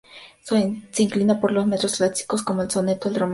Se 0.41 0.57
inclina 1.03 1.39
por 1.39 1.51
los 1.51 1.67
metros 1.67 1.97
clásicos 1.97 2.41
como 2.41 2.63
el 2.63 2.71
soneto, 2.71 3.07
el 3.07 3.13
romance 3.13 3.13
y 3.13 3.13
la 3.13 3.19
copla. 3.25 3.29